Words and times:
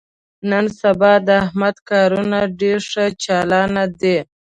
نن 0.49 0.65
سبا 0.79 1.13
د 1.27 1.27
احمد 1.43 1.75
کارونه 1.89 2.39
ډېر 2.59 2.79
ښه 2.91 3.05
چالان 3.23 3.73
دي. 4.01 4.17